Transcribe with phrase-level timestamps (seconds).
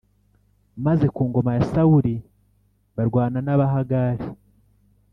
[0.85, 2.15] Maze ku ngoma ya Sawuli
[2.95, 4.25] barwana n Abahagari